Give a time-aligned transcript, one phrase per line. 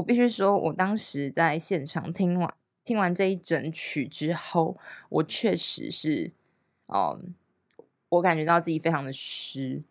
[0.00, 4.74] 我必须说，我当时在现场听完听完这一整曲之后，
[5.10, 6.32] 我确实是，
[6.86, 7.20] 哦，
[8.08, 9.82] 我感觉到自己非常的湿，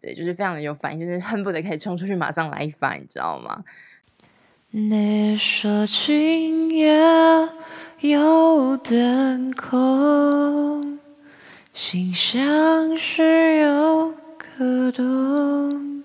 [0.00, 3.62] 对，就是非常的有反应，就是恨不得可以冲出去马上来一发，你知道吗？
[4.70, 6.98] 你说今夜
[8.00, 10.98] 有点空，
[11.74, 15.99] 心像是有个洞，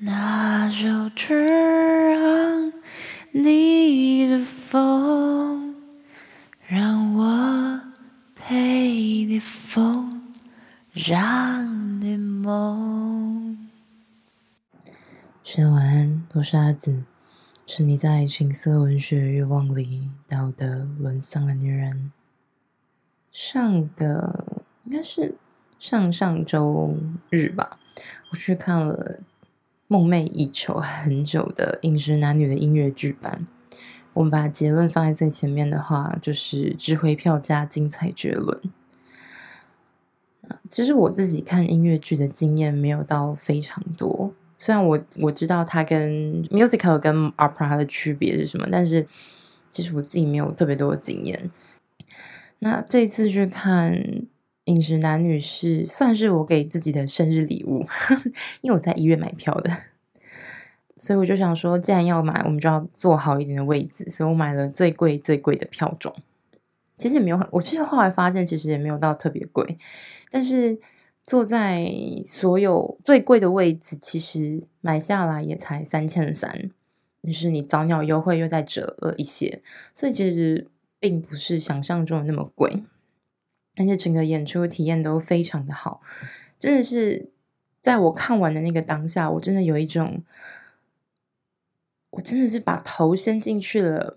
[0.00, 2.72] 那就只让
[3.32, 5.74] 你的风，
[6.68, 7.80] 让我
[8.36, 10.22] 陪你疯，
[10.92, 13.68] 让你梦。
[15.42, 17.02] 深晚安，我是阿紫。
[17.66, 22.12] 是你在情色文学欲望里道德沦丧的女人。
[23.32, 25.34] 上个应该是
[25.76, 26.96] 上上周
[27.30, 27.80] 日吧，
[28.30, 29.18] 我去看了
[29.88, 33.46] 梦寐以求 很久的《饮食男女》的音乐剧版。
[34.12, 38.60] 我们把结论放在最前面的话，就是值回票价，精彩绝伦。
[40.70, 44.32] 其实我自己看音乐剧的经验没有到非常多。
[44.56, 49.06] 虽然我我知道它跟 musical 跟 opera 的区别是什么，但是
[49.70, 51.48] 其实我自己没有特别多的经验。
[52.58, 53.92] 那这次去看
[54.68, 57.84] 《饮食男女》是算是我给自己的生日礼物，
[58.62, 59.76] 因为我在一月买票的，
[60.96, 66.14] 所以我就想说，既然要买，我们就要坐好一点的位置，所以我买了最贵最贵的票种。
[66.96, 69.78] 其实也没有很，我其实后来发现，其实也没有到特别贵，
[70.30, 70.78] 但是。
[71.20, 71.92] 坐在
[72.24, 76.70] 所有最贵的位置，其实买下来也才三千三，
[77.22, 79.60] 就是你早鸟优惠又再折了一些，
[79.92, 80.66] 所以其实
[80.98, 82.82] 并不是想象中的那么贵，
[83.78, 86.02] 而且整个演出体验都非常的好，
[86.58, 87.30] 真的是
[87.80, 90.22] 在我看完的那个当下，我真的有一种，
[92.10, 94.16] 我真的是把头伸进去了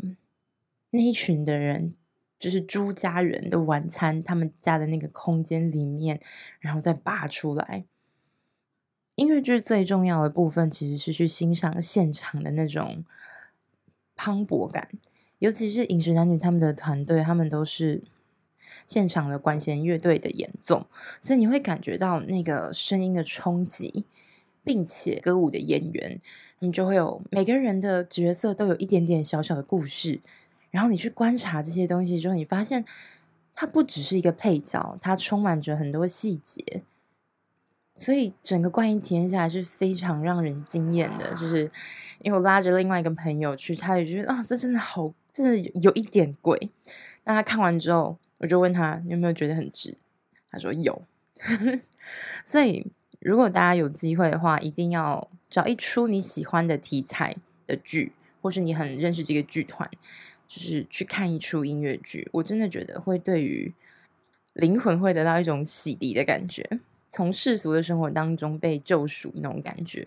[0.90, 1.94] 那一群的人。
[2.40, 6.20] 就是朱家人的晚餐，他们家的那个空间里面，
[6.60, 7.86] 然后再拔出来。
[9.16, 13.06] 音乐剧最重要的部分其实是去欣赏现场的那种
[14.16, 14.90] 磅礴感，
[15.38, 18.02] 尤其是饮食男女他们的团队，他们都是
[18.88, 20.88] 现场的管弦乐队的演奏，
[21.20, 24.06] 所以你会感觉到那个声音的冲击，
[24.64, 26.20] 并且歌舞的演员，
[26.60, 30.22] 你就会有每个人的角色都有一点点小小的故事。
[30.70, 32.86] 然后你去观察这些东西之后，你发现
[33.54, 36.84] 它不只是一个配角，它充满着很多细节，
[37.98, 41.34] 所以整个观影体验下来是非常让人惊艳的。
[41.36, 41.70] 就是
[42.22, 46.70] 因为我拉着另外一个朋友去，他也觉得啊，这真的好，真的有一点贵。
[47.26, 49.98] 那他看完之后，我就问他你有没有觉得很值，
[50.52, 51.02] 他说有。
[52.46, 52.86] 所以
[53.20, 59.90] 如果大家有机会的话，一定要找一出你喜欢的题材的剧，或是你很认识这个剧团。
[60.48, 63.74] 就是去看一出音乐剧，我真的觉得会对于
[64.52, 66.70] 灵魂会得到一种洗涤的感觉，
[67.08, 70.06] 从世俗的生活当中被救赎那种感觉。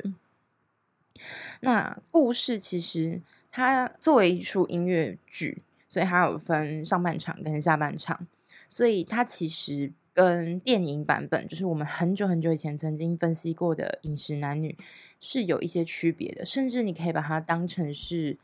[1.62, 5.62] 那故事其实它作为一出音乐剧，
[5.94, 8.26] 所以它有分上半场跟下半场，
[8.68, 14.76] 所以它其实跟电影版本，就是我们很久很久以前曾经分析过的《饮食男女》
[15.20, 18.36] 是有一些区别的，甚至你可以把它当成是。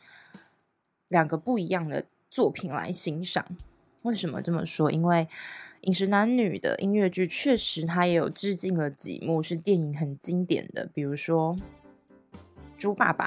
[1.09, 3.45] 两个不一样的作品来欣赏，
[4.03, 4.93] 为什么这么说？
[4.93, 5.17] 因为
[5.81, 11.57] 《饮食男女》的音乐剧确实它也有致敬了几幕是电影很经典的，比如说
[12.79, 13.27] 《猪爸爸》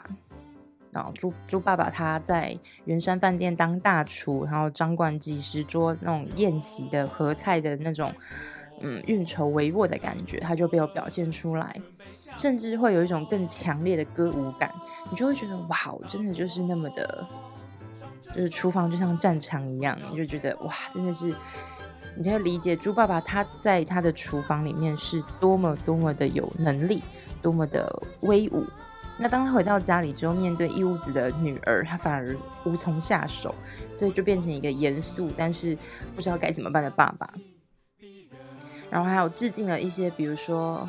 [0.94, 8.14] 然后猪猪爸爸他在圆山饭店当大厨，然后掌管几十桌那种宴席的合菜的那种
[8.82, 11.82] 嗯运筹帷幄的感觉，他就被我表现出来，
[12.38, 14.72] 甚至会有一种更强烈的歌舞感，
[15.10, 15.78] 你就会觉得哇，
[16.08, 17.28] 真的就是那么的。
[18.34, 21.36] 就是厨房就像战场一样，你就觉得哇，真的是，
[22.18, 27.04] 你就会理解猪爸爸他在他的厨房里面是多么多么的有能力，
[27.44, 27.88] 多么的
[28.22, 28.66] 威武。
[29.18, 33.54] 那当他回到家里之后，面对一屋子的女儿，他反而无从下手，
[33.92, 35.78] 所以就变成一个严肃但是
[36.16, 37.34] 不知道该怎么办的爸爸。
[38.90, 40.88] 然后还有致敬了一些，比如说，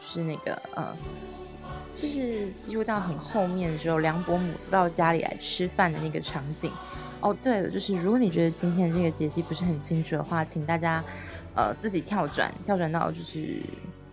[0.00, 0.94] 就是那个呃。
[1.92, 6.72] 就是几乎到很后面的时候，梁伯母到家里来吃饭的那个场景。
[7.20, 11.02] 哦，对了，就是如果你觉得今天这个解析不是很清楚的话，请大家
[11.56, 13.60] 呃自己跳转，跳转到就是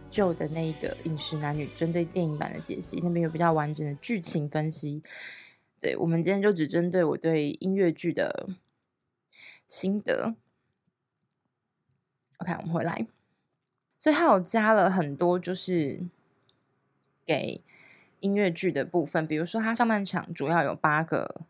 [0.10, 5.02] 旧的那一个饮食男女针对电影版的解析，那边有比较完整的剧情分析。
[5.80, 8.50] 对，我们今天就只针对我对音乐剧的
[9.68, 10.36] 心得。
[12.38, 13.08] OK，我们回来，
[13.98, 16.08] 所以他有加了很多就是。
[17.28, 17.62] 给
[18.22, 21.42] 音乐剧的部分，比如说它上半场主要有八个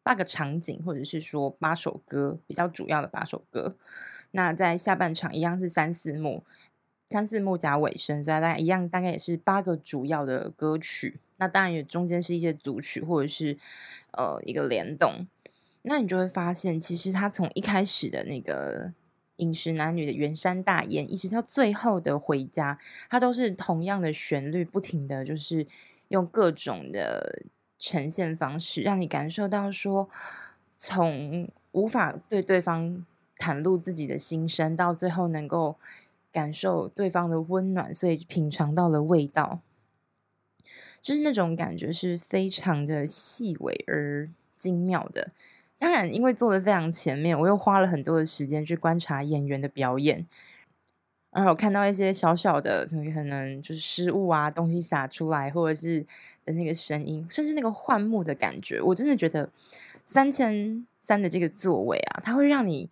[0.00, 3.76] 八个场景，或者是说八首歌，比较主要的八首歌。
[4.30, 6.44] 那在下半场一样是三四幕，
[7.12, 11.20] 三四木甲尾声，所以大概一样，大概也是八个主要的歌曲。
[11.36, 13.58] 那当然也中间是一些组曲，或者是
[14.12, 15.26] 呃一个联动。
[15.82, 18.92] 那你就会发现，其实他从一开始的那个
[19.36, 22.78] 饮食男女的圆山大宴，一直到最后的回家，
[23.10, 25.66] 它都是同样的旋律，不停的就是
[26.08, 27.42] 用各种的
[27.78, 30.08] 呈现方式，让你感受到说，
[30.76, 33.04] 从无法对对方
[33.38, 35.76] 袒露自己的心声，到最后能够
[36.32, 39.60] 感受对方的温暖，所以品尝到了味道，
[41.02, 45.28] 就是那种感觉是非常的细微而精妙的。
[45.78, 50.26] 当然，因为坐的非常前面，我又花了很多的时间去观察演员的表演，
[51.32, 56.06] 然后看到一些小小的，可能就是失误啊，东西洒出来，或者是
[56.46, 59.50] 的那个声音，甚至那个换幕的感觉，我真的觉得
[60.06, 62.88] 三千三的这个座位啊，它会让你。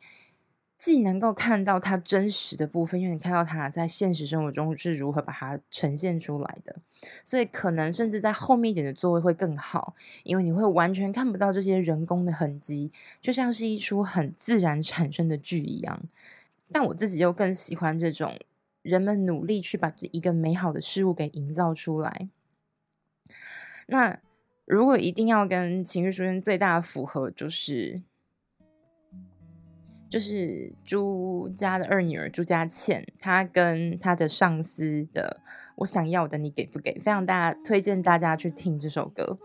[0.81, 6.75] 既能够看到他真实的部分，因为你看到他在现实生活中是如何把它呈现出来的，
[7.23, 12.91] 所以可能甚至在后面一点的座位会更好，因为你会完全看不到这些人工的痕迹，
[13.21, 16.03] 就像是一出很自然产生的剧一样。
[16.73, 18.35] 但我自己又更喜欢这种
[18.81, 22.31] 人们努力去把这一个美好的事物给营造出来。
[23.89, 24.19] 那
[24.65, 28.01] 如果一定要跟《情绪书院》最大的符合，就是。
[30.11, 35.41] 就是朱家的二女儿朱家倩，她跟她的上司的
[35.79, 39.39] “我想要的你给不给”，非常大家推荐大家去听这首歌。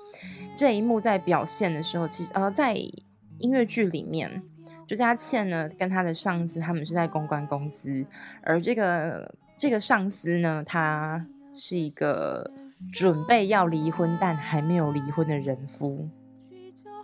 [0.57, 4.41] 这一幕在表现的时候，其实呃，在音乐剧里面，
[4.87, 8.03] 朱家倩呢跟她的上司他们是在公关公司，
[8.41, 12.51] 而这个这个上司呢，他是一个
[12.91, 16.09] 准备要离婚但还没有离婚的人夫，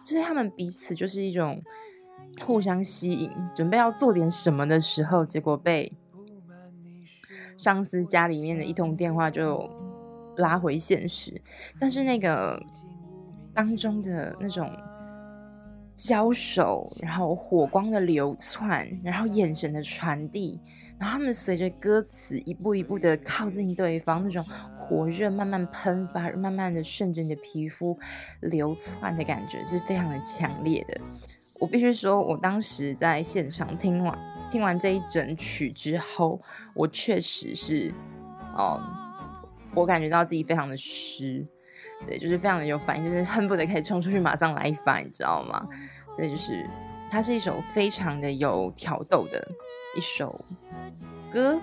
[0.03, 1.61] 就是他们彼此就是一种。
[2.39, 5.91] 互相吸引，准备要做点什么的时候，结果被
[7.57, 9.69] 上司家里面的一通电话就
[10.37, 11.41] 拉回现实。
[11.79, 12.59] 但是那个
[13.53, 14.71] 当中的那种
[15.95, 20.59] 交手，然后火光的流窜，然后眼神的传递，
[20.97, 24.43] 然后他们随着歌词一步一步的靠近对方，那种
[24.79, 27.99] 火热慢慢喷发，慢慢的顺着你的皮肤
[28.39, 30.99] 流窜的感觉是非常的强烈的。
[31.61, 34.19] 我必须说，我当时在现场听完
[34.49, 36.41] 听完这一整曲之后，
[36.73, 37.93] 我确实是，
[38.57, 38.81] 哦，
[39.75, 41.45] 我感觉到自己非常的湿，
[42.03, 45.63] 对，就是非常的有反应，就是恨不得可以冲出去马上来一发，你知道吗？
[46.11, 46.67] 所以就是，
[47.11, 49.47] 它是一首非常的有挑逗的
[49.95, 50.43] 一首
[51.31, 51.61] 歌。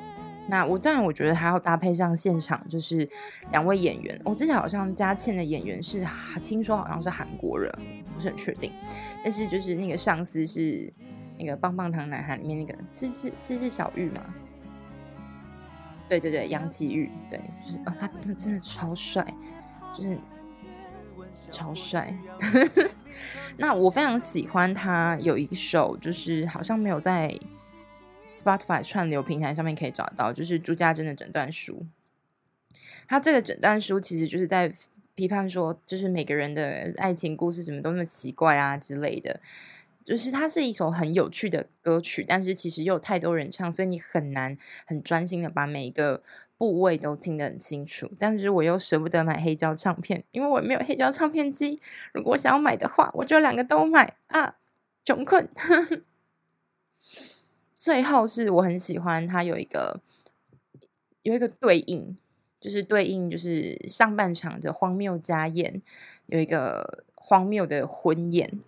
[0.50, 3.06] 那我当然，我觉得还要搭配上现场，就是
[3.52, 4.18] 两位演员。
[4.24, 6.02] 我之前好像佳倩的演员是，
[6.46, 7.70] 听说好像是韩国人，
[8.14, 8.72] 不是很确定。
[9.22, 10.90] 但是就是那个上司是
[11.38, 14.22] 那个棒棒糖男孩里面那个，是是是是小玉吗？
[16.08, 18.08] 对对对，杨奇煜，对，就是、哦，他
[18.38, 19.22] 真的超帅，
[19.94, 20.18] 就是
[21.50, 22.16] 超帅。
[23.58, 27.38] 那我非常喜欢他有一首，就是好像没有在。
[28.38, 31.86] Spotify 串流平台上面可以找到，就是朱家珍的诊断书。
[33.06, 34.72] 他这个诊断书其实就是在
[35.14, 39.40] 批判说，就是每个人的爱情故事怎么都那么奇怪啊之类的。
[40.04, 46.22] 就是它是一首很有趣的歌曲，但是其实又有太多人唱，所以你很难很专心的把每一个
[46.56, 48.10] 部位都听得很清楚。
[48.18, 51.78] 但是我又舍不得买黑胶唱片，因为我没有黑胶唱片机。
[52.14, 54.54] 如果想要买的话，我就两个都买啊，
[55.04, 55.46] 穷困。
[57.78, 60.00] 最后是我很喜欢它有一个
[61.22, 62.16] 有一个对应，
[62.60, 65.80] 就是对应就是上半场的荒谬家宴
[66.26, 68.60] 有一个荒谬的婚宴，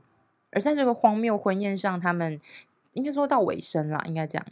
[0.53, 2.41] 而在这个荒谬婚宴上，他们
[2.93, 4.47] 应该说到尾声了，应该讲，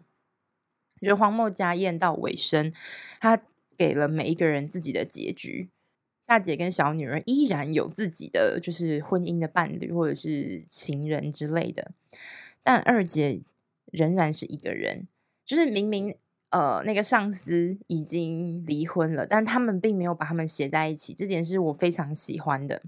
[1.01, 2.73] 就是荒谬家宴到尾声，
[3.21, 3.41] 他
[3.77, 5.69] 给了每一个人自己的结局。
[6.27, 11.93] 大姐跟小女儿依然有自己的就是婚姻的伴侣或者是情人之类的，
[12.65, 13.43] 但二姐。
[13.93, 15.09] 仍然是一个人，
[15.45, 16.15] 就是明明
[16.51, 22.83] 呃那个上司已经离婚了，但他们并没有把他们写在一起，这点是我非常喜欢的，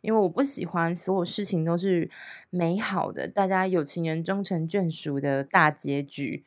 [0.00, 2.10] 因为我不喜欢所有事情都是
[2.50, 6.44] 美好的，大家有情人终成眷属的大结局。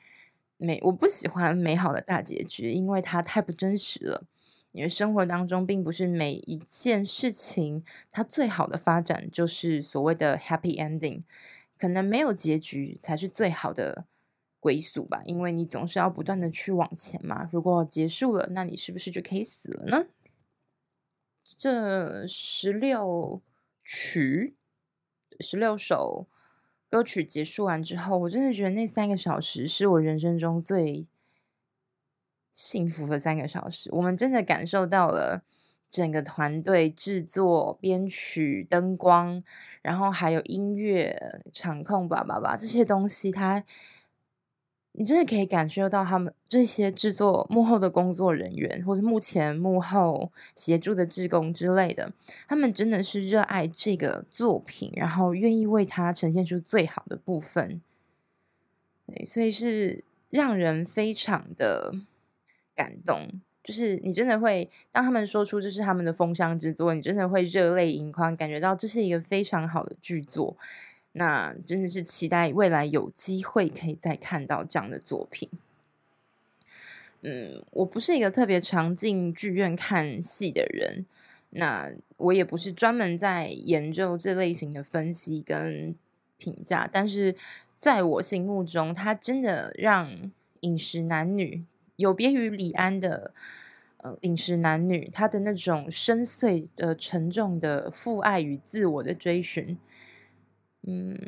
[0.59, 4.25] 美，我不喜欢美好的大结局，因为它太不真实了。
[4.73, 11.21] 因为生活当中并不是每一件事情它最好的发展就是所谓的 happy ending。
[11.77, 14.05] 可能没有结局才是最好的
[14.59, 17.49] 归宿吧，因为你总是要不断的去往前嘛。
[17.51, 20.07] 如果结束了，那你是不是就可以死了呢？
[21.57, 23.41] 这十六
[23.83, 24.55] 曲、
[25.39, 26.27] 十六首
[26.89, 31.07] 歌曲结束完之后，我真的觉得那三个小时是我人生中最
[32.51, 33.89] 幸福的三个小时。
[33.93, 35.43] 我们真的感受到了
[35.89, 39.43] 整个团队制作、编曲、灯光，
[39.81, 43.63] 然后还有音乐、场控，叭叭叭这些东西，它。
[44.99, 52.11] 你真的可以感受到他们这些制作幕后的工作人员，或者目前幕后协助的志工之类的，
[52.47, 57.79] 他们真的是热爱这个作品，然后愿意为它呈现出最好的部分。
[59.05, 61.93] 对，所以是让人非常的
[62.73, 63.39] 感动。
[63.67, 70.55] 就是你真的会，当他们说出这是他们的封箱之作，你真的会热泪盈眶，感觉到这是一个非常好的剧作。
[71.11, 75.49] 那真的是期待未来有机会可以再看到这样的作品。
[77.23, 81.05] 嗯，我不是一个特别常进剧院看戏的人，
[81.49, 85.93] 那我也不是专门在研究这类型的分析跟
[86.37, 87.35] 评价，但是
[87.77, 90.09] 在我心目中，它真的让
[90.61, 91.55] 《饮食男女》
[91.97, 93.33] 有别于李安的
[93.97, 99.77] 呃《饮食男女》，他的那种深邃的、沉重的父爱与自我的追寻。
[100.83, 101.19] 嗯，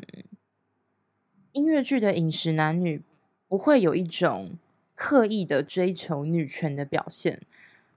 [1.52, 3.02] 音乐剧的饮食男女
[3.46, 4.52] 不会有一种
[4.94, 7.42] 刻意的追求女权的表现，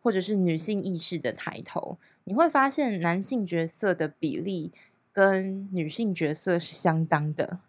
[0.02, 1.98] 或者是女性意识的抬头。
[2.26, 4.72] 你会发现男性角色的比例
[5.12, 7.60] 跟女性角色是相当的。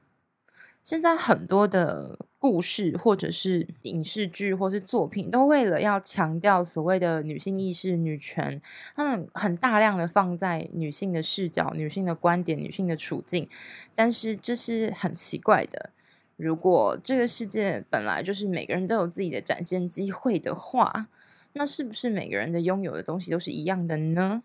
[0.85, 8.61] 现在很多的故事，或者是影视剧，或是作品，都为了要强调所谓的女性意识、女权，
[8.95, 13.49] 他们很大量的放在女性的视角、女性的观点、女性的处境。
[13.95, 15.89] 但是这是很奇怪的。
[16.37, 21.07] 如果这个世界本来就是每个人都有自己的展现机会的话，
[21.55, 24.43] 那是不是每个人的拥有的东西都是一样的呢？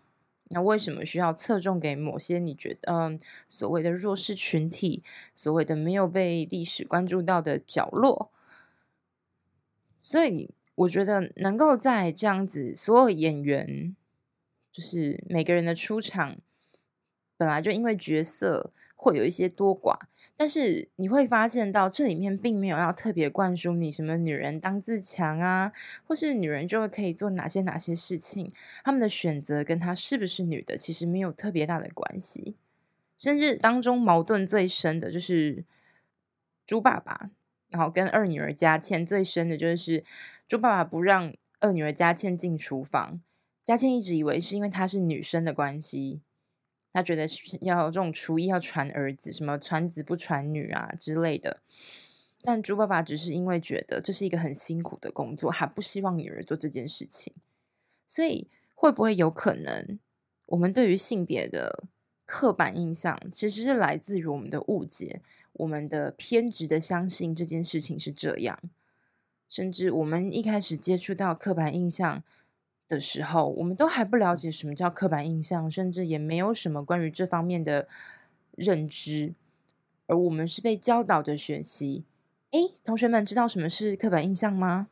[0.52, 5.02] 那为什么需要侧重给某些你觉得嗯所谓的弱势群体，
[5.34, 8.32] 所谓的没有被历史关注到的角落？
[10.02, 13.94] 所以我觉得能够在这样子，所有演员
[14.72, 16.38] 就是每个人的出场，
[17.40, 19.96] 本来就因为角色会有一些多寡。
[20.36, 25.72] 但是你会发现到这里面并没有要特别灌输你什么女人当自强啊，
[26.04, 28.52] 或是女人就会可以做哪些哪些事情，
[28.84, 32.56] 他们的选择跟她是不是女的其实没有特别大的关系。
[33.16, 35.64] 甚至当中矛盾最深的就是
[36.66, 37.30] 猪爸爸，
[37.70, 40.04] 然后跟二女儿佳倩最深的就是
[40.46, 43.20] 猪爸爸不让二女儿佳倩进厨房，
[43.64, 46.20] 佳倩一直以为是因为她是女生的关系。
[46.92, 47.26] 他觉得
[47.60, 51.60] 要这种厨艺要传儿子，什么传子不传女啊之类的。
[52.42, 57.34] 但猪爸爸只是因为觉得这是一个很辛苦的工作，还不希望女儿做这件事情。
[58.06, 59.98] 所以会不会有可能，
[60.46, 61.84] 我们对于性别的
[62.26, 65.20] 刻板印象，其实是来自于我们的误解，
[65.52, 68.58] 我们的偏执的相信这件事情是这样，
[69.48, 72.24] 甚至我们一开始接触到刻板印象。
[72.90, 77.86] 的时候，我们都还不了解什么叫刻板印象，甚至也没有什么关于这方面的
[78.56, 79.32] 认知，
[80.08, 82.04] 而我们是被教导的学习。
[82.50, 84.88] 诶，同学们知道什么是刻板印象吗？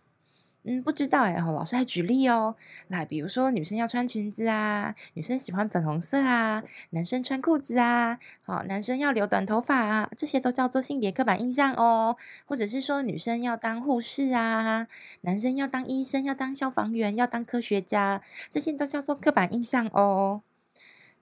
[0.65, 2.55] 嗯，不知道哎，老师还举例哦。
[2.89, 12.17] 来，比如说女生要穿裙子啊，女生喜欢粉红色啊，男生穿裤子啊，好，男生要留短头发啊，这些都叫做性别刻板印象哦。
[12.45, 14.87] 或者是说女生要当护士啊，
[15.23, 20.43] 男生要当医生，要当消防员，要当科学家，这些都叫做刻板印象哦。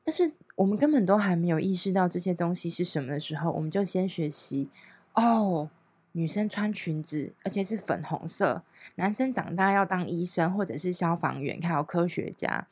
[0.02, 4.68] 但是我们根本都还没有意识到这些东西是什么的时候，我们就先学习
[5.14, 5.68] 哦。
[6.16, 8.62] 女生穿裙子，而且是粉红色。
[8.94, 12.66] 男生长大要当医生，或者是消防员，还有科学家，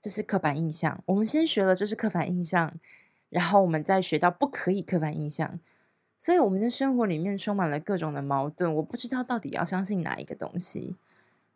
[0.00, 1.02] 这是刻板印象。
[1.04, 2.72] 我们先学了这是刻板印象，
[3.28, 5.60] 然后我们再学到不可以刻板印象。
[6.16, 10.96] 所以我们的生活里面充满了各种的矛盾，我不知道到底要相信哪一个东西。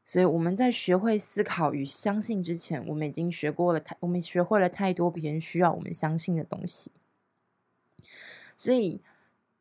[0.04, 6.92] 所以我们在学会思考与相信之前，我们已经学过了太，我们学会了太多别人需要我们相信的东西。
[8.58, 9.00] 所以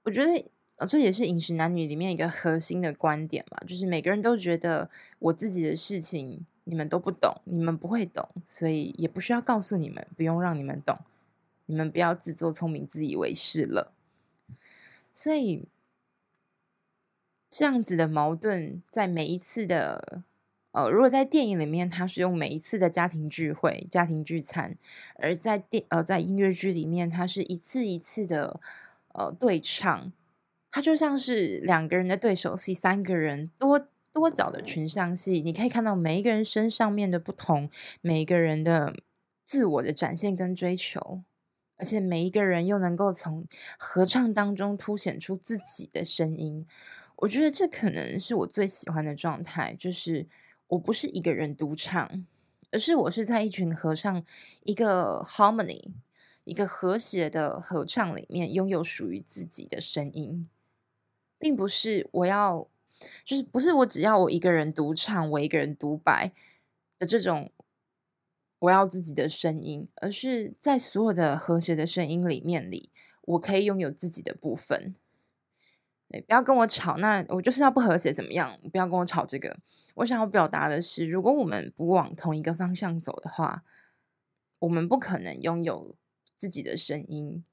[0.04, 0.46] 我觉得。
[0.78, 4.90] 呃，这也是饮食男女里面一个核心的观点嘛，就是每个人都觉得
[5.20, 11.00] 我自己的事情你们都不懂，你们不会懂，所以也不需要告诉你们，不用让你们懂，
[11.68, 13.94] 你们不要自作聪明、自以为是了。
[15.14, 15.64] 所以
[17.50, 20.24] 这样子的矛盾，在每一次的
[20.72, 24.78] 呃，如果在电影里面，它是用每一次的家庭聚会、家庭聚餐，
[25.16, 28.60] 而在电呃在音乐剧里面，它是一次一次的
[29.14, 30.12] 呃对唱。
[30.76, 35.40] 它就像是两个人的对手戏，三个人多多角的群像戏。
[35.40, 37.70] 你可以看到每一个人身上面的不同，
[38.02, 38.94] 每一个人的
[39.46, 41.22] 自我的展现跟追求，
[41.78, 43.48] 而且每一个人又能够从
[43.80, 46.68] 合唱当中凸显出自己的声音。
[47.16, 50.28] 我觉得这可能是我最喜欢的状态，就是
[50.68, 52.26] 我不是一个人独唱，
[52.72, 54.22] 而是我是在一群合唱，
[54.64, 55.94] 一个 harmony，
[56.44, 60.50] 一个和谐的合唱里面，拥有属于自己的声音，
[61.38, 62.68] 并不是我要，
[63.24, 66.32] 就是不是我只要我一个人独唱，我一个人独白
[66.98, 67.52] 的这种
[68.60, 72.90] 我要自己的声音，而是在所有的和谐的声音里面里，
[73.22, 74.96] 我可以拥有自己的部分。
[76.08, 78.60] 对，不要跟我吵，那我就是要不和谐，怎么样？
[78.72, 79.58] 不要跟我吵这个。
[79.96, 83.64] 我想要表达的是，如果我们不往同一个方向走的话，
[84.60, 85.96] 我们不可能拥有
[86.36, 87.44] 自己的声音。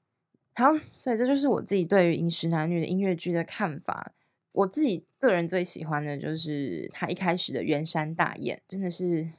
[0.55, 4.13] 好，所以这就是我自己对于《饮食男女》的音乐剧的看法。
[4.51, 9.29] 我自己个人最喜欢的就是他一开始的圆山大宴，真的是。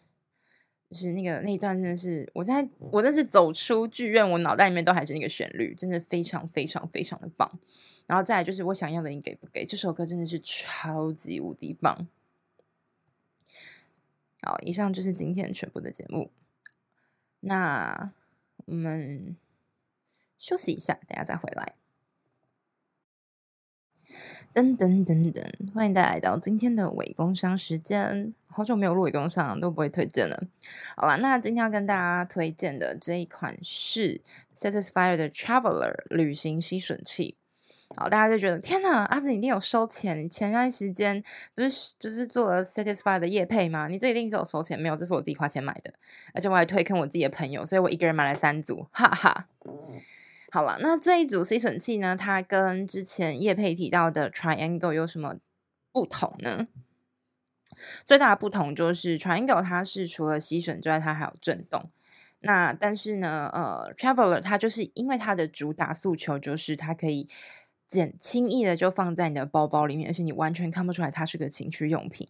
[0.90, 7.50] 是那个那一段真的是，我在我真是走出剧院，我脑袋里面都还是那个旋律，真的非常非常非常的棒。
[8.06, 9.66] 然后再来就是我想要的你给不给？
[9.66, 12.06] 这首歌真的是超级无敌棒。
[14.42, 16.30] 好，以上就是今天全部的节目。
[17.40, 18.12] 那
[18.66, 19.36] 我们
[20.38, 21.74] 休息一下，等下再回来。
[24.54, 28.32] 噔噔噔噔，欢迎大家来到今天的伪工商时间。
[28.46, 30.44] 好久没有录伪工商，都不会推荐了。
[30.96, 34.20] 好了，那今天要跟大家推荐的这一款是
[34.56, 37.36] Satisfyer 的 Traveler 旅行吸吮器。
[37.96, 40.16] 好，大家就觉得天哪，阿紫你一定有收钱。
[40.22, 41.24] 你前段时间
[41.56, 43.88] 不是就是做了 Satisfyer 的业配吗？
[43.88, 44.94] 你这一定是有收钱，没有？
[44.94, 45.92] 这是我自己花钱买的，
[46.32, 49.48] 而且我还推坑我自己的朋友，所以我一个人买了三组，哈哈。
[50.54, 52.14] 好了，那这一组吸吮器呢？
[52.14, 55.34] 它跟之前叶佩提到的 Triangle 有什么
[55.90, 56.68] 不同呢？
[58.06, 61.90] 最大的不同就是 Triangle 它是除了吸吮之外，它还有震动。
[62.38, 67.28] 那但是呢，呃，Traveler 它就是因为它的主打诉求就是它可以
[67.88, 72.28] 简轻易的就放在你的包包里面，而且你完全看不出来它是个情趣用品。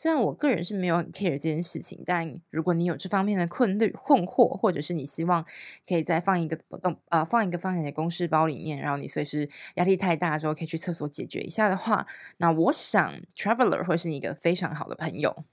[0.00, 5.44] 虽然我个人是没有很 care 这件事情，但如果你有这方面的困虑、困惑，或者是你希望
[5.88, 12.06] 可以再放一个不动啊、呃，放一个放在你的公事包里面，然后你随时压力太大的时候可以去厕所解决一下的话，
[12.36, 15.44] 那我想 Traveler 会是你一个非常好的朋友。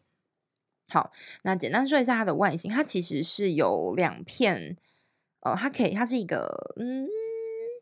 [0.90, 4.78] 好，那简单说一下它的外形，它其实是有两片，
[5.40, 7.08] 呃，它可以，它是一个，嗯，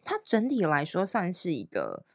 [0.05, 2.05] 它整体来说算是一个。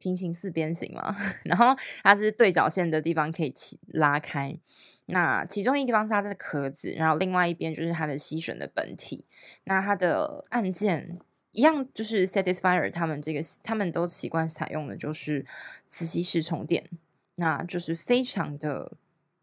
[0.00, 4.58] 平行四边形嘛， 然后它是对角线的地方可以起拉开，
[5.06, 9.26] 那其中一个地方是它的壳子，然后另外一边就是它的吸吮的本体。
[9.64, 11.18] 那它的按键
[11.52, 15.44] 一样，就是 Satisfyer 他们这个他们都习惯采用的就是
[15.86, 16.88] 磁吸式充电，
[17.34, 18.96] 那就是非常的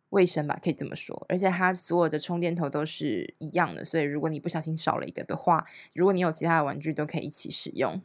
[0.10, 1.26] 卫生吧，可以这么说。
[1.30, 8.02] 而且它所有的充电头都是一样的，所以如果你不小心少了一个的话，如果你有其他的玩具都可以一起使用。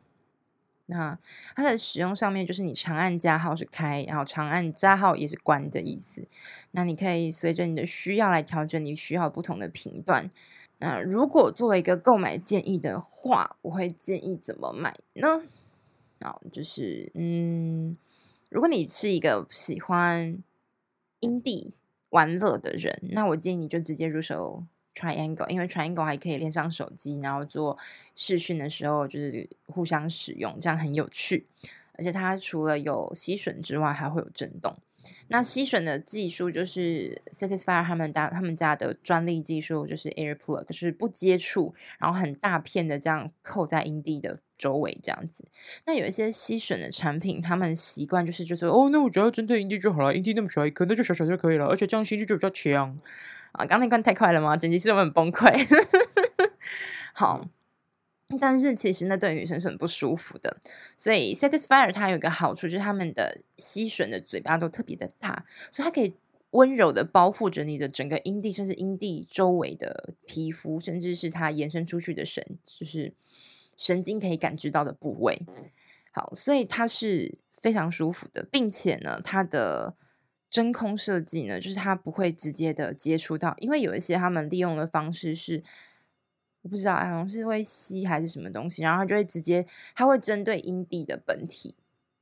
[0.92, 1.18] 那
[1.56, 6.26] 它的使用上面就是你长按加号是开，然后长按加号也是关的意思。
[6.72, 10.30] 那你可以随着你的需要来调整你需要不同的频段。
[10.78, 15.42] 那如果作为一个购买建议的话，我会建议怎么买呢？
[16.20, 17.96] 啊，就是嗯，
[18.50, 20.38] 如果你是一个喜欢
[21.20, 21.74] 因地
[22.10, 24.64] 玩乐的人，那我建议你就直接入手。
[24.94, 27.78] Triangle，因为 Triangle 还可以连上手机，然后做
[28.14, 31.46] 视讯的时候就是互相使用，这样很有趣。
[31.94, 34.76] 而且它除了有吸吮之外，还会有震动。
[35.28, 45.44] 那吸吮的技术就是 Satisfyer 他们家他们家的专利技术，就是 Air Plug，就是不接触，然后很大片的这样扣在阴蒂的周围这样子。
[45.86, 52.96] 那有一些吸吮的产品，他们习惯就是就说哦，那我只要针对阴蒂就好了，阴蒂那么小一颗，那就小小就可以了，而且这样吸力就比较强。
[53.52, 54.56] 啊，刚那关太快了吗？
[54.56, 55.52] 剪辑师有没有很崩溃？
[57.12, 57.46] 好，
[58.40, 60.56] 但是其实那对女生是很不舒服的。
[60.96, 66.14] 所以 Satisfyer 它有一个好处，就是他们的吸吮的嘴巴都特别的大，所以它可以
[66.52, 73.12] 温柔的包覆着你的整个阴蒂，甚至阴蒂周围的皮肤，甚至是它延伸出去的神，就是
[73.76, 75.42] 神经可以感知到的部位。
[76.10, 79.94] 好，所以它是非常舒服的，并且呢，它的。
[80.52, 85.64] 真空设计呢，就是它不会直接的接触到，因为有一些他们利用的方式是，
[86.60, 91.74] 我不知道好像是会吸还是什么东西，然后它就会直接，它会针对阴蒂的本体，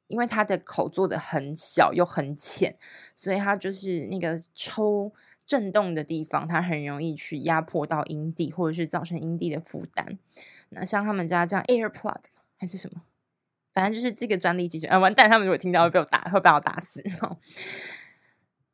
[0.06, 2.76] 因为它的口做的很小又很浅，
[3.16, 5.12] 所以它就是那个抽
[5.44, 10.16] 震动的地方，它很容易去压迫到阴蒂，或者是造成阴蒂的负担。
[10.68, 12.20] 那像他们家这样 Air Plug
[12.56, 13.02] 还是什么，
[13.74, 17.02] 反正就是这个专利技术啊，完蛋，他们如果听到会被我打，会被我打死。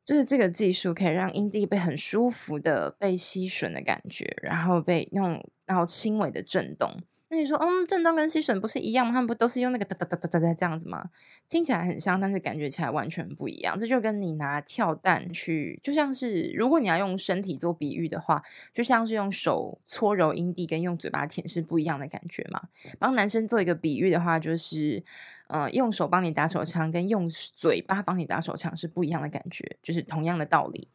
[0.06, 7.02] 就是这个技术可以让阴蒂被很舒服的被吸吮的感觉，然后被用然后轻微的震动。
[7.28, 9.12] 那你说，嗯，震动跟吸吮不是一样吗？
[9.12, 11.10] 他们不都是用那个哒哒哒哒哒这样子吗？
[11.48, 13.76] 听起来很像，但是感觉起来完全不一样。
[13.76, 18.40] 这就跟你拿跳蛋去，就像是如果你要用身体做比喻的话，
[18.72, 22.62] 就像是用手搓揉阴蒂跟用嘴巴舔是不一样的感觉嘛。
[22.98, 25.02] 帮男生做一个比喻的话，就是，
[25.48, 30.86] 呃，用手帮你打手枪跟用嘴巴帮你打手枪是不一样的感觉，就是同样的道理。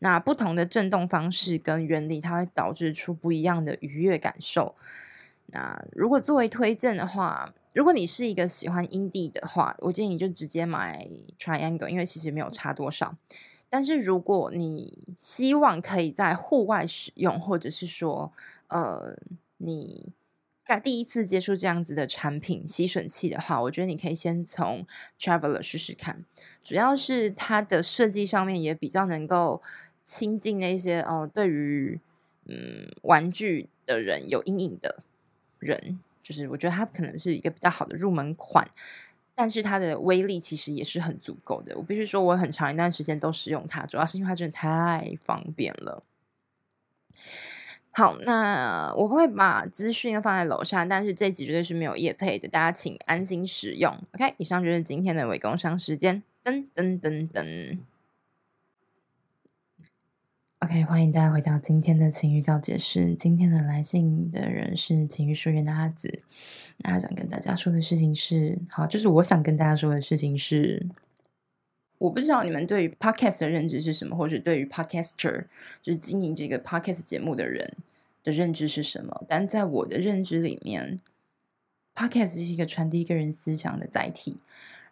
[0.00, 4.74] 那不同的震动方式跟原理，它会导致出不一样的愉悦感受。
[5.48, 13.16] 那如果作为推荐的话，如果你是一个喜欢阴蒂的话，我建议你就直接买 Triangle，因为其实没有差多少。
[13.68, 18.32] 但是如果你希望可以在户外使用，或者是说，
[18.68, 19.16] 呃，
[19.58, 20.12] 你
[20.66, 24.86] 在第一次接触这样子的产品吸吮器的话，我觉得你可以先从
[25.18, 26.24] Traveler 试试看。
[26.62, 29.62] 主要是它的设计上面也比较能够
[30.02, 32.00] 亲近那些呃，对于
[32.46, 35.02] 嗯玩具的人有阴影的。
[35.58, 38.68] 人就是，我觉得它可能是一个比较好的入门款，
[39.34, 41.76] 但是它的威力其实也是很足够的。
[41.76, 46.02] 我必须说，我很长一段时间都使用它，主要是因为它真的太方便了。
[47.92, 53.96] 好，那我会把资讯放在楼下，但是这集绝对是没有业配的，大家请安心使用。
[54.12, 57.78] OK，以上就是今天的伪工商时间，噔噔噔噔。
[60.66, 63.14] OK，欢迎大家回到今天的情欲告解室。
[63.14, 66.24] 今天的来信的人是情欲书院的阿紫。
[66.78, 70.84] 那想跟大家说的事情是，好，就是我想跟大家说的事情是，
[71.98, 75.44] 我不知道你们对于 Podcast 的认知是什么，或者对于 Podcaster，
[75.80, 77.76] 就是经营这个 Podcast 节目的人
[78.24, 79.24] 的认知是什么。
[79.28, 80.98] 但在我的认知里面
[81.94, 84.38] ，Podcast 是一个传递一个人思想的载体，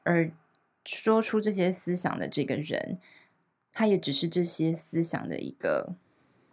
[0.04, 0.30] 而
[0.84, 2.98] 说出这些思想的这个人。
[3.74, 5.96] 它也只是这些思想的一个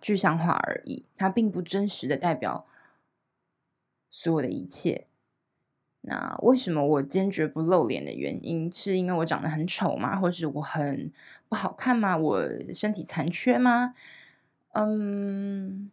[0.02, 2.66] 具象化而已，它并不真实的代表
[4.10, 5.06] 所有的一切。
[6.02, 10.20] 那为什么我坚决不露脸的原因，是因为我长得很丑吗？
[10.20, 11.14] 或是我很
[11.48, 12.18] 不好看吗？
[12.18, 13.94] 我身体残缺吗？
[14.70, 15.92] 嗯，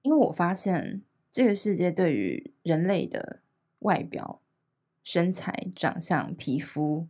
[0.00, 3.40] 因为我发现这个世界对于人类的
[3.80, 4.40] 外表、
[5.02, 7.06] 身材、长相、皮肤。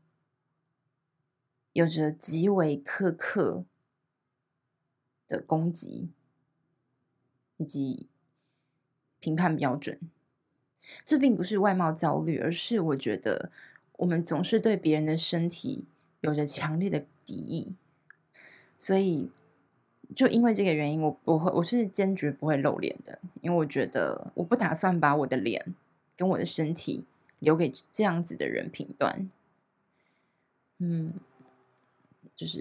[1.75, 3.65] 有着极为苛刻
[5.27, 6.09] 的攻击
[7.57, 8.07] 以及
[9.19, 9.99] 评判标准，
[11.05, 13.51] 这并不是外貌焦虑，而是我觉得
[13.97, 15.85] 我们总是对别人的身体
[16.21, 17.75] 有着强烈的敌意，
[18.79, 19.29] 所以
[20.15, 25.75] 就因为这个原因，我我会我是坚决不会露脸的，因为我觉得我不打算把我的脸
[26.17, 27.05] 跟我的身体
[27.41, 29.29] 留给这样子的人评断，
[30.79, 31.15] 嗯。
[32.35, 32.61] 就是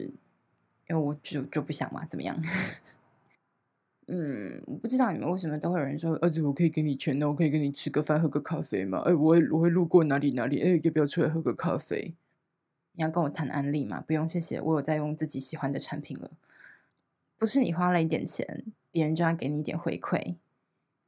[0.88, 2.40] 因为我就就不想嘛，怎么样？
[4.08, 9.00] 嗯，我不知道你们为什么都会有人说，儿子，我可以给你钱，那我可以跟你吃个饭，喝个咖啡吗？
[9.06, 12.14] 哎，我会我会路过哪里哪里，哎，要不要出来喝个咖啡？
[12.96, 14.02] 你要跟我谈案例吗？
[14.06, 16.32] 不用，谢谢，我有在用自己喜欢的产品了。
[17.38, 20.36] 不是你花了一点钱，别人就要给你一点回馈。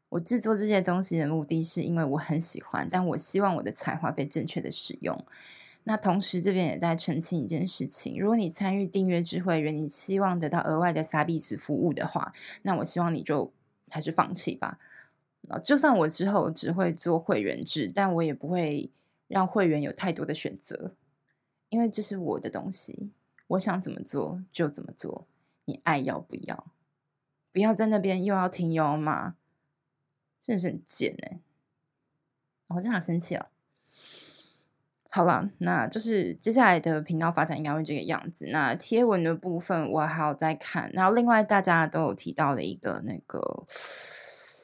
[0.09, 5.25] 我制作这些东西的目的是因为我很喜欢，但我希望我的才华被正确的使用。
[5.87, 13.53] 那同时，这边也在澄清一件事情：如果你参与订阅智慧员，你希望得到额外的 service 服务的话，那我希望你就
[13.91, 14.79] 还是放弃吧。
[15.63, 18.89] 就算我之后只会做会员制，但我也不会
[19.27, 20.95] 让会员有太多的选择，
[21.69, 23.11] 因为这是我的东西，
[23.49, 25.27] 我想怎么做就怎么做。
[25.65, 26.71] 你爱要不要？
[27.51, 29.35] 不要在那边又要听又要骂，
[30.41, 31.39] 真的是很贱哎、
[32.69, 33.51] 我真的好生气了。
[35.15, 38.49] 好了，那就是接下来的频道发展应该会这个样子。
[38.51, 43.41] 那贴文的部分我还要再看，然后另外大家都有提到的一个那个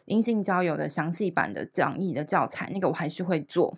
[0.07, 3.77] 阴性交友的详细版的讲义的教材，那个我还是会做，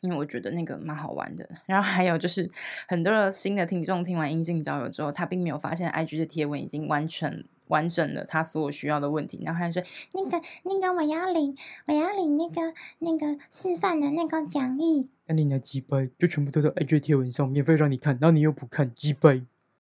[0.00, 1.46] 因为我觉得那个蛮好玩的。
[1.66, 2.50] 然后还有就是
[2.88, 7.44] 很多新的听众听完阴性交友之后，他并没有发现 IG 的贴文已经完成。
[7.68, 12.60] 完整的他所有需要的问题，然后他就说：“那个那个，我要领，我要领那个
[12.98, 19.40] 那个示范的那个讲义。”那你拿几百，就全部都到 IG 贴文上免费让你看，然后你又不看几百，